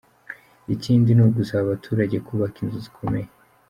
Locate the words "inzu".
2.63-2.79